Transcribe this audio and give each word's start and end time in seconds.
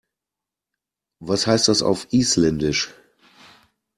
Was 1.19 1.45
heißt 1.45 1.67
das 1.67 1.83
auf 1.83 2.07
Isländisch? 2.09 2.89